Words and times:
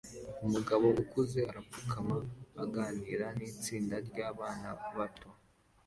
Umugabo 0.45 0.85
ukuze 1.01 1.39
arapfukama 1.49 2.17
aganira 2.63 3.25
nitsinda 3.37 3.95
ryabana 4.09 4.69
bato 4.97 5.29